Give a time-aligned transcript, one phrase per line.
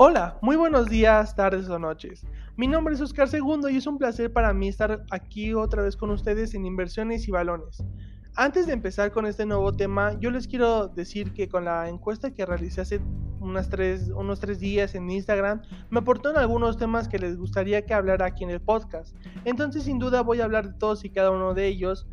[0.00, 2.24] Hola, muy buenos días, tardes o noches.
[2.56, 5.96] Mi nombre es Oscar Segundo y es un placer para mí estar aquí otra vez
[5.96, 7.82] con ustedes en Inversiones y Balones.
[8.36, 12.32] Antes de empezar con este nuevo tema, yo les quiero decir que con la encuesta
[12.32, 13.00] que realicé hace
[13.40, 17.92] unas tres, unos tres días en Instagram, me aportaron algunos temas que les gustaría que
[17.92, 19.16] hablara aquí en el podcast.
[19.44, 22.06] Entonces, sin duda, voy a hablar de todos y cada uno de ellos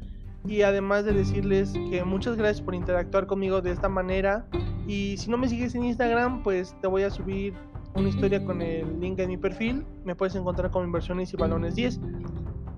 [0.43, 4.47] y además de decirles que muchas gracias por interactuar conmigo de esta manera
[4.88, 7.54] y si no me sigues en Instagram pues te voy a subir
[7.95, 11.75] una historia con el link en mi perfil me puedes encontrar como inversiones y balones
[11.75, 11.99] 10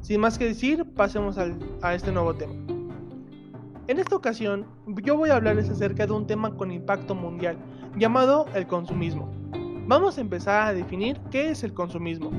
[0.02, 2.54] sin más que decir pasemos a este nuevo tema.
[3.88, 4.68] En esta ocasión
[5.04, 7.58] yo voy a hablarles acerca de un tema con impacto mundial
[7.98, 9.32] llamado el consumismo.
[9.88, 12.30] Vamos a empezar a definir qué es el consumismo.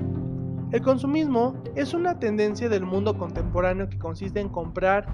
[0.70, 5.06] El consumismo es una tendencia del mundo contemporáneo que consiste en comprar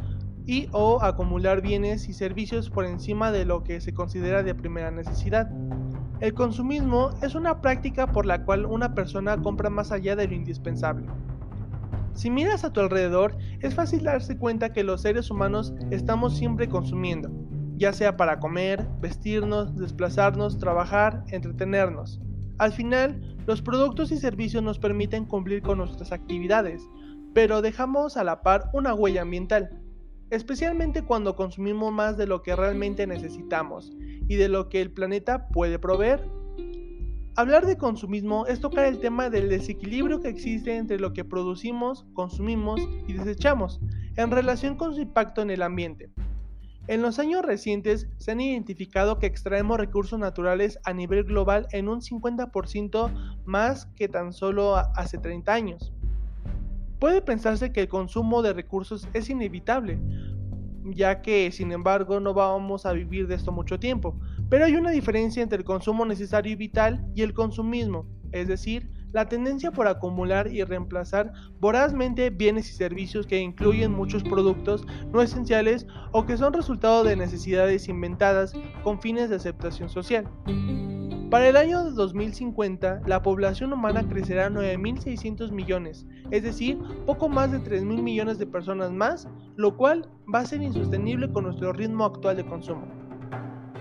[0.44, 4.90] y o acumular bienes y servicios por encima de lo que se considera de primera
[4.90, 5.48] necesidad.
[6.24, 10.32] El consumismo es una práctica por la cual una persona compra más allá de lo
[10.32, 11.06] indispensable.
[12.14, 16.66] Si miras a tu alrededor, es fácil darse cuenta que los seres humanos estamos siempre
[16.66, 17.30] consumiendo,
[17.76, 22.22] ya sea para comer, vestirnos, desplazarnos, trabajar, entretenernos.
[22.56, 26.88] Al final, los productos y servicios nos permiten cumplir con nuestras actividades,
[27.34, 29.78] pero dejamos a la par una huella ambiental,
[30.30, 33.92] especialmente cuando consumimos más de lo que realmente necesitamos
[34.28, 36.24] y de lo que el planeta puede proveer.
[37.36, 42.06] Hablar de consumismo es tocar el tema del desequilibrio que existe entre lo que producimos,
[42.12, 43.80] consumimos y desechamos
[44.16, 46.12] en relación con su impacto en el ambiente.
[46.86, 51.88] En los años recientes se han identificado que extraemos recursos naturales a nivel global en
[51.88, 53.10] un 50%
[53.46, 55.92] más que tan solo hace 30 años.
[57.04, 60.00] Puede pensarse que el consumo de recursos es inevitable,
[60.84, 64.90] ya que sin embargo no vamos a vivir de esto mucho tiempo, pero hay una
[64.90, 69.86] diferencia entre el consumo necesario y vital y el consumismo, es decir, la tendencia por
[69.86, 71.30] acumular y reemplazar
[71.60, 77.16] vorazmente bienes y servicios que incluyen muchos productos no esenciales o que son resultado de
[77.16, 80.26] necesidades inventadas con fines de aceptación social.
[81.34, 87.50] Para el año 2050, la población humana crecerá a 9.600 millones, es decir, poco más
[87.50, 92.04] de 3.000 millones de personas más, lo cual va a ser insostenible con nuestro ritmo
[92.04, 92.86] actual de consumo.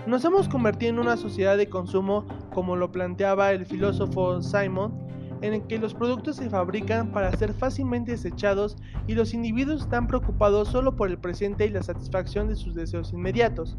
[0.08, 4.92] Nos hemos convertido en una sociedad de consumo, como lo planteaba el filósofo Simon,
[5.40, 8.76] en el que los productos se fabrican para ser fácilmente desechados
[9.06, 13.12] y los individuos están preocupados solo por el presente y la satisfacción de sus deseos
[13.12, 13.78] inmediatos.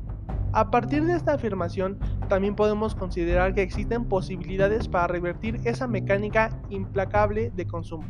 [0.55, 1.99] A partir de esta afirmación,
[2.29, 8.05] también podemos considerar que existen posibilidades para revertir esa mecánica implacable de consumo.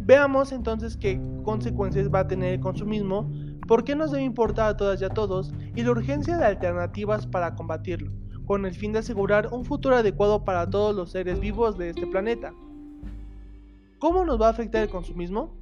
[0.00, 3.32] Veamos entonces qué consecuencias va a tener el consumismo,
[3.66, 7.26] por qué nos debe importar a todas y a todos y la urgencia de alternativas
[7.26, 8.12] para combatirlo
[8.44, 12.06] con el fin de asegurar un futuro adecuado para todos los seres vivos de este
[12.06, 12.52] planeta.
[13.98, 15.59] ¿Cómo nos va a afectar el consumismo?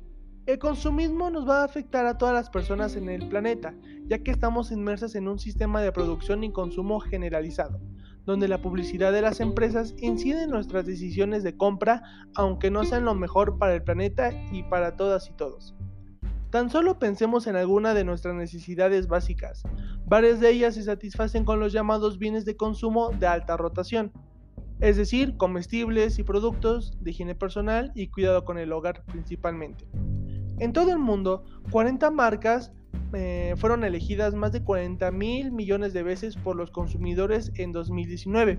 [0.49, 3.75] El consumismo nos va a afectar a todas las personas en el planeta,
[4.07, 7.83] ya que estamos inmersas en un sistema de producción y consumo generalizado,
[8.25, 12.03] donde la publicidad de las empresas incide en nuestras decisiones de compra,
[12.35, 15.75] aunque no sean lo mejor para el planeta y para todas y todos.
[16.49, 19.65] Tan solo pensemos en alguna de nuestras necesidades básicas.
[20.07, 24.13] Varias de ellas se satisfacen con los llamados bienes de consumo de alta rotación,
[24.81, 29.85] es decir, comestibles y productos de higiene personal y cuidado con el hogar principalmente.
[30.61, 32.73] En todo el mundo, 40 marcas
[33.13, 38.59] eh, fueron elegidas más de 40 mil millones de veces por los consumidores en 2019.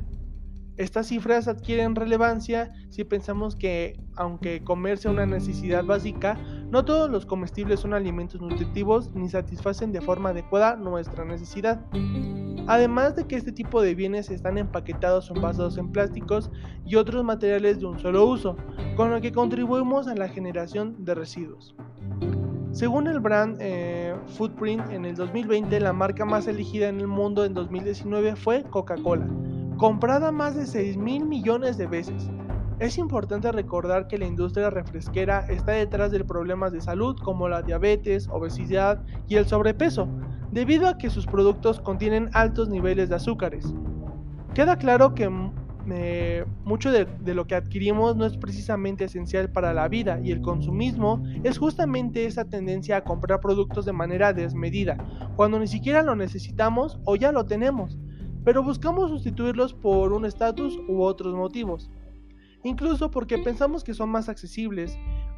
[0.78, 6.38] Estas cifras adquieren relevancia si pensamos que, aunque comer sea una necesidad básica,
[6.72, 11.86] no todos los comestibles son alimentos nutritivos ni satisfacen de forma adecuada nuestra necesidad.
[12.70, 16.52] Además de que este tipo de bienes están empaquetados o envasados en plásticos
[16.86, 18.58] y otros materiales de un solo uso,
[18.96, 21.76] con lo que contribuimos a la generación de residuos.
[22.72, 27.44] Según el brand eh, Footprint, en el 2020 la marca más elegida en el mundo
[27.44, 29.28] en 2019 fue Coca-Cola,
[29.78, 32.30] comprada más de 6 mil millones de veces.
[32.80, 37.62] Es importante recordar que la industria refresquera está detrás de problemas de salud como la
[37.62, 40.08] diabetes, obesidad y el sobrepeso,
[40.52, 43.66] debido a que sus productos contienen altos niveles de azúcares.
[44.54, 45.30] Queda claro que
[45.92, 50.32] eh, mucho de, de, lo que adquirimos no es precisamente esencial para la vida y
[50.32, 54.98] el consumismo es justamente esa tendencia a comprar productos de manera desmedida,
[55.36, 58.00] cuando ni siquiera lo necesitamos o ya lo tenemos
[58.44, 61.92] pero buscamos sustituirlos por un estatus u otros motivos.
[62.64, 64.98] Incluso porque pensamos que son más accesibles,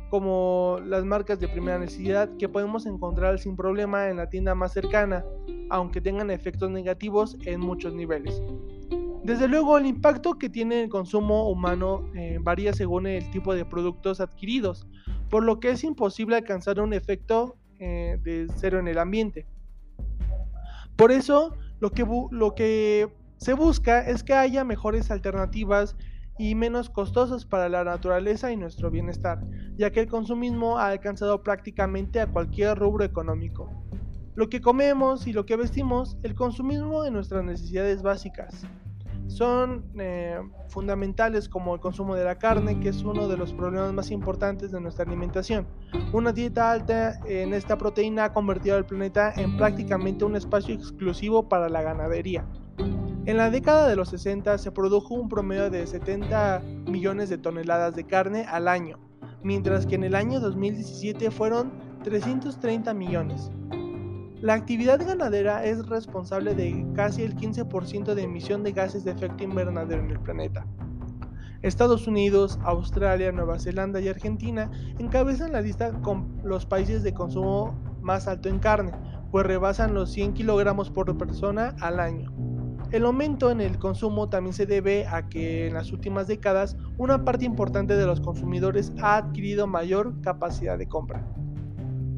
[0.09, 4.73] como las marcas de primera necesidad que podemos encontrar sin problema en la tienda más
[4.73, 5.23] cercana,
[5.69, 8.41] aunque tengan efectos negativos en muchos niveles.
[9.23, 13.65] Desde luego, el impacto que tiene el consumo humano eh, varía según el tipo de
[13.65, 14.87] productos adquiridos,
[15.29, 19.45] por lo que es imposible alcanzar un efecto eh, de cero en el ambiente.
[20.97, 23.07] Por eso, lo que, lo que
[23.37, 25.95] se busca es que haya mejores alternativas
[26.37, 29.43] y menos costosas para la naturaleza y nuestro bienestar,
[29.75, 33.69] ya que el consumismo ha alcanzado prácticamente a cualquier rubro económico.
[34.35, 38.65] Lo que comemos y lo que vestimos, el consumismo de nuestras necesidades básicas,
[39.27, 43.93] son eh, fundamentales como el consumo de la carne, que es uno de los problemas
[43.93, 45.67] más importantes de nuestra alimentación.
[46.11, 51.47] Una dieta alta en esta proteína ha convertido al planeta en prácticamente un espacio exclusivo
[51.47, 52.45] para la ganadería.
[53.25, 57.95] En la década de los 60 se produjo un promedio de 70 millones de toneladas
[57.95, 58.97] de carne al año,
[59.43, 61.71] mientras que en el año 2017 fueron
[62.03, 63.51] 330 millones.
[64.41, 69.43] La actividad ganadera es responsable de casi el 15% de emisión de gases de efecto
[69.43, 70.65] invernadero en el planeta.
[71.61, 77.79] Estados Unidos, Australia, Nueva Zelanda y Argentina encabezan la lista con los países de consumo
[78.01, 78.93] más alto en carne,
[79.29, 82.40] pues rebasan los 100 kilogramos por persona al año.
[82.91, 87.23] El aumento en el consumo también se debe a que en las últimas décadas una
[87.23, 91.25] parte importante de los consumidores ha adquirido mayor capacidad de compra.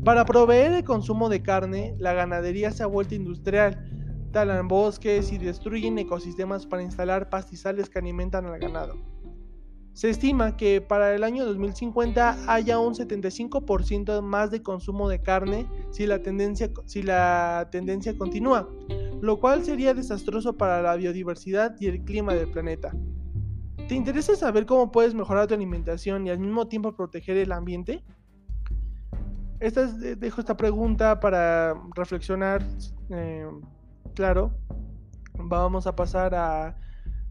[0.04, 3.88] Para proveer el consumo de carne, la ganadería se ha vuelto industrial,
[4.32, 8.96] talan bosques y destruyen ecosistemas para instalar pastizales que alimentan al ganado.
[9.94, 15.68] Se estima que para el año 2050 haya un 75% más de consumo de carne
[15.92, 18.68] si la, tendencia, si la tendencia continúa,
[19.22, 22.92] lo cual sería desastroso para la biodiversidad y el clima del planeta.
[23.88, 28.04] ¿Te interesa saber cómo puedes mejorar tu alimentación y al mismo tiempo proteger el ambiente?
[29.64, 32.62] esta dejo esta pregunta para reflexionar.
[33.10, 33.48] Eh,
[34.14, 34.52] claro,
[35.36, 36.76] vamos a pasar a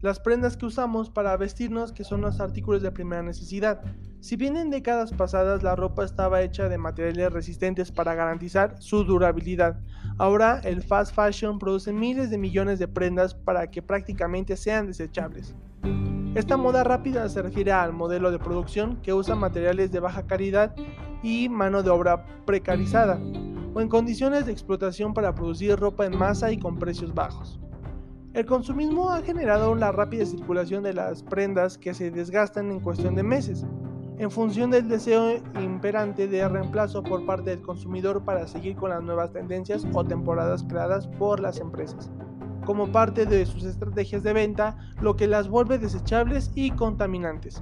[0.03, 3.81] las prendas que usamos para vestirnos, que son los artículos de primera necesidad.
[4.19, 9.05] Si bien en décadas pasadas la ropa estaba hecha de materiales resistentes para garantizar su
[9.05, 9.79] durabilidad,
[10.17, 15.55] ahora el fast fashion produce miles de millones de prendas para que prácticamente sean desechables.
[16.35, 20.75] Esta moda rápida se refiere al modelo de producción que usa materiales de baja calidad
[21.21, 23.21] y mano de obra precarizada,
[23.73, 27.62] o en condiciones de explotación para producir ropa en masa y con precios bajos.
[28.33, 33.15] El consumismo ha generado la rápida circulación de las prendas que se desgastan en cuestión
[33.15, 33.65] de meses,
[34.17, 39.03] en función del deseo imperante de reemplazo por parte del consumidor para seguir con las
[39.03, 42.11] nuevas tendencias o temporadas creadas por las empresas
[42.65, 47.61] como parte de sus estrategias de venta, lo que las vuelve desechables y contaminantes.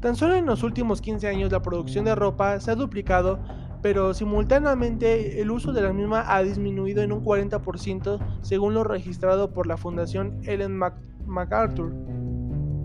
[0.00, 3.38] Tan solo en los últimos 15 años la producción de ropa se ha duplicado,
[3.86, 9.52] pero simultáneamente el uso de la misma ha disminuido en un 40% según lo registrado
[9.52, 10.76] por la Fundación Ellen
[11.24, 11.92] MacArthur.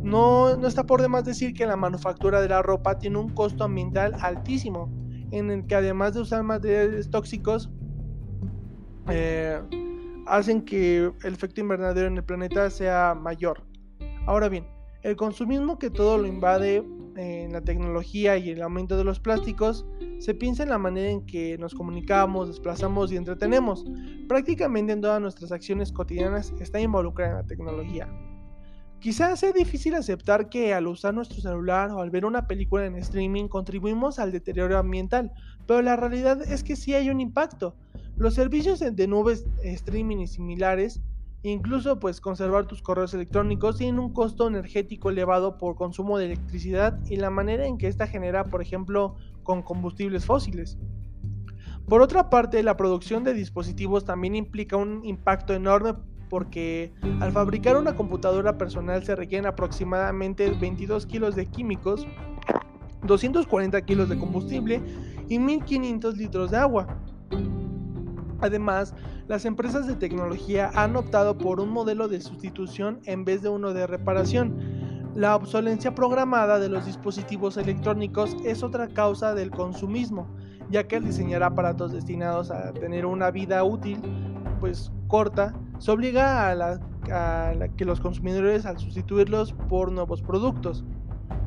[0.03, 3.63] No, no está por demás decir que la manufactura de la ropa tiene un costo
[3.63, 4.92] ambiental altísimo,
[5.31, 7.71] en el que además de usar materiales tóxicos,
[9.09, 9.59] eh,
[10.27, 13.63] hacen que el efecto invernadero en el planeta sea mayor.
[14.27, 14.68] Ahora bien,
[15.01, 16.83] el consumismo que todo lo invade
[17.16, 19.86] en la tecnología y el aumento de los plásticos
[20.19, 23.86] se piensa en la manera en que nos comunicamos, desplazamos y entretenemos.
[24.28, 28.08] Prácticamente en todas nuestras acciones cotidianas está involucrada la tecnología.
[29.00, 32.96] Quizás sea difícil aceptar que al usar nuestro celular o al ver una película en
[32.98, 35.32] streaming contribuimos al deterioro ambiental,
[35.65, 37.75] pero la realidad es que sí hay un impacto.
[38.15, 41.01] Los servicios de nubes, streaming y similares,
[41.43, 47.00] incluso pues conservar tus correos electrónicos, tienen un costo energético elevado por consumo de electricidad
[47.05, 50.77] y la manera en que esta genera, por ejemplo, con combustibles fósiles.
[51.88, 55.95] Por otra parte, la producción de dispositivos también implica un impacto enorme
[56.29, 62.07] porque al fabricar una computadora personal se requieren aproximadamente 22 kilos de químicos,
[63.03, 64.81] 240 kilos de combustible
[65.27, 66.88] y 1500 litros de agua.
[68.41, 68.93] Además,
[69.27, 73.74] las empresas de tecnología han optado por un modelo de sustitución en vez de uno
[73.74, 74.57] de reparación.
[75.15, 80.27] La obsolencia programada de los dispositivos electrónicos es otra causa del consumismo,
[80.69, 84.01] ya que al diseñar aparatos destinados a tener una vida útil,
[84.60, 86.79] pues corta, se obliga a,
[87.75, 90.86] que los consumidores al sustituirlos por nuevos productos.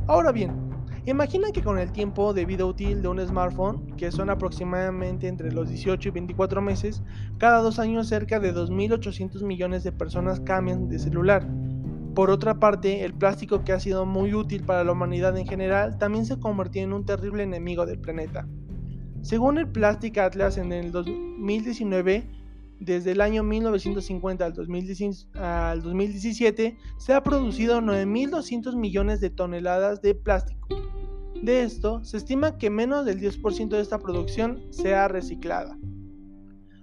[0.06, 0.63] Ahora bien,
[1.10, 5.52] imagina que con el tiempo de vida útil de un smartphone, que son aproximadamente entre
[5.52, 7.02] los 18 y 24 meses,
[7.38, 11.46] cada dos años cerca de 2.800 millones de personas cambian de celular.
[12.14, 15.98] Por otra parte, el plástico que ha sido muy útil para la humanidad en general
[15.98, 18.46] también se convirtió en un terrible enemigo del planeta.
[19.20, 22.43] Según el Plastic Atlas en el 2019,
[22.84, 30.68] desde el año 1950 al, 2017 se ha producido 9.200 millones de toneladas de plástico.
[31.42, 35.76] De esto, se estima que menos del 10% de esta producción sea reciclada.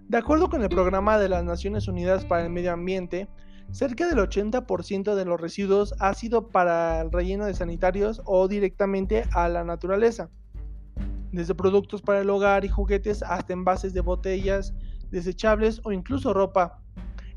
[0.08, 3.29] De acuerdo con el Programa de las Naciones Unidas para el Medio Ambiente,
[3.72, 9.25] cerca del 80% de los residuos ha sido para el relleno de sanitarios o directamente
[9.31, 10.29] a la naturaleza.
[11.31, 14.74] Desde productos para el hogar y juguetes hasta envases de botellas,
[15.12, 16.82] desechables o incluso ropa.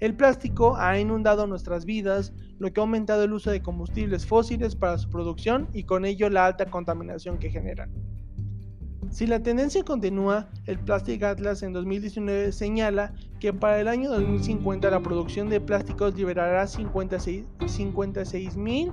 [0.00, 4.74] El plástico ha inundado nuestras vidas, lo que ha aumentado el uso de combustibles fósiles
[4.74, 7.90] para su producción y con ello la alta contaminación que generan.
[9.10, 14.90] Si la tendencia continúa, el Plastic Atlas en 2019 señala que para el año 2050
[14.90, 18.92] la producción de plásticos liberará 56 mil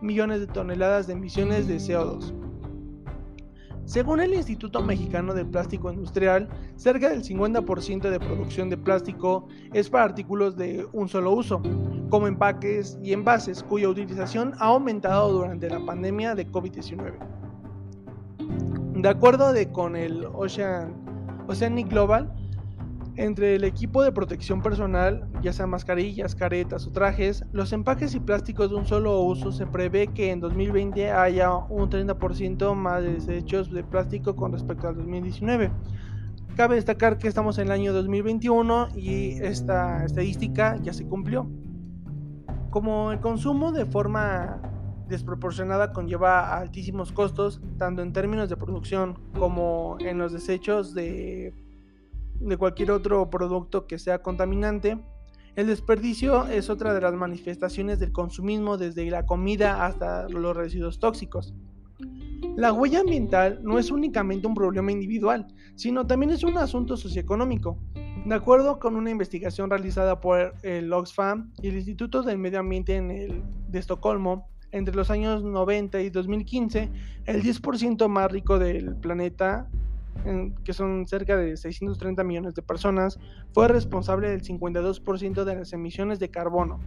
[0.00, 2.45] millones de toneladas de emisiones de CO2.
[3.86, 9.88] Según el Instituto Mexicano del Plástico Industrial, cerca del 50% de producción de plástico es
[9.88, 11.62] para artículos de un solo uso,
[12.10, 17.14] como empaques y envases, cuya utilización ha aumentado durante la pandemia de COVID-19.
[18.96, 20.92] De acuerdo con el Ocean,
[21.46, 22.34] Oceanic Global,
[23.16, 28.20] entre el equipo de protección personal, ya sea mascarillas, caretas o trajes, los empaques y
[28.20, 33.14] plásticos de un solo uso se prevé que en 2020 haya un 30% más de
[33.14, 35.70] desechos de plástico con respecto al 2019.
[36.56, 41.48] Cabe destacar que estamos en el año 2021 y esta estadística ya se cumplió.
[42.70, 44.60] Como el consumo de forma
[45.08, 51.54] desproporcionada conlleva altísimos costos, tanto en términos de producción como en los desechos de,
[52.40, 54.98] de cualquier otro producto que sea contaminante.
[55.54, 60.98] El desperdicio es otra de las manifestaciones del consumismo desde la comida hasta los residuos
[60.98, 61.54] tóxicos.
[62.56, 67.78] La huella ambiental no es únicamente un problema individual, sino también es un asunto socioeconómico.
[68.24, 72.96] De acuerdo con una investigación realizada por el Oxfam y el Instituto del Medio Ambiente
[72.96, 76.90] en de Estocolmo, entre los años 90 y 2015,
[77.26, 79.68] el 10% más rico del planeta,
[80.64, 83.18] que son cerca de 630 millones de personas,
[83.52, 86.80] fue responsable del 52% de las emisiones de carbono.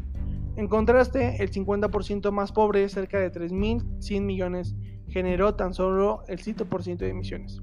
[0.55, 4.75] En contraste, el 50% más pobre, cerca de 3.100 millones,
[5.07, 7.61] generó tan solo el 7% de emisiones.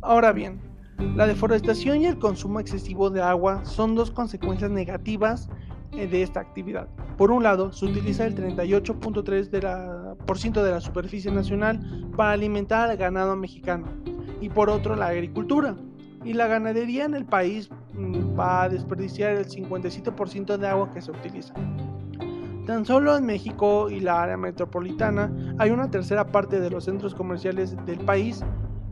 [0.00, 0.60] Ahora bien,
[1.16, 5.48] la deforestación y el consumo excesivo de agua son dos consecuencias negativas
[5.94, 6.88] de esta actividad.
[7.16, 12.90] Por un lado, se utiliza el 38.3% de la, de la superficie nacional para alimentar
[12.90, 13.86] al ganado mexicano
[14.40, 15.76] y por otro la agricultura.
[16.24, 21.02] Y la ganadería en el país mm, va a desperdiciar el 57% de agua que
[21.02, 21.54] se utiliza.
[22.66, 27.14] Tan solo en México y la área metropolitana hay una tercera parte de los centros
[27.14, 28.42] comerciales del país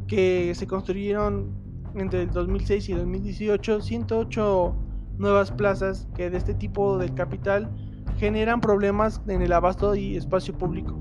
[0.07, 1.51] que se construyeron
[1.95, 4.77] entre el 2006 y 2018, 108
[5.23, 7.71] nuevas plazas que de este tipo de capital
[8.19, 10.99] generan problemas en el abasto y espacio público.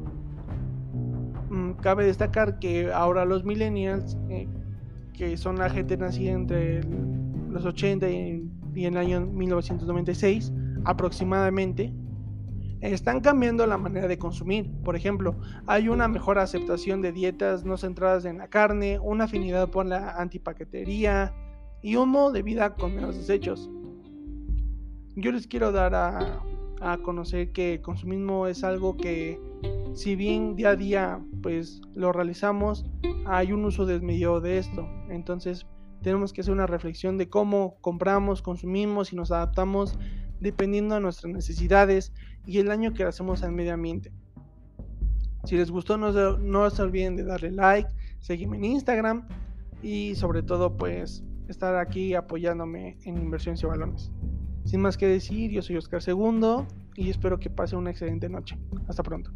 [1.49, 4.47] Mm, cabe destacar que ahora los millennials, eh,
[5.13, 6.81] que son la gente nacida entre
[7.49, 10.53] los 80 y, y el año 1996
[10.85, 11.93] aproximadamente,
[12.79, 14.71] están cambiando la manera de consumir.
[14.83, 15.35] Por ejemplo,
[15.67, 20.11] hay una mejor aceptación de dietas no centradas en la carne, una afinidad por la
[20.11, 21.33] antipaquetería
[21.81, 23.69] y un modo de vida con menos desechos
[25.15, 26.44] yo les quiero dar a,
[27.03, 29.39] conocer que el consumismo es algo que
[29.94, 32.86] si bien día a día pues lo realizamos,
[33.27, 34.89] hay un uso desmedido de esto.
[35.10, 35.68] Entonces
[36.01, 40.00] tenemos que hacer una reflexión de cómo compramos, consumimos y nos adaptamos
[40.39, 42.13] dependiendo de nuestras necesidades
[42.48, 44.12] y el daño que hacemos al medio ambiente.
[45.44, 47.89] Si les gustó no se, no se olviden de darle like,
[48.20, 49.27] seguirme en Instagram
[49.84, 54.12] y sobre todo pues estar aquí apoyándome en inversiones y balones.
[54.65, 58.58] Sin más que decir, yo soy Oscar Segundo y espero que pase una excelente noche.
[58.88, 59.32] Hasta pronto.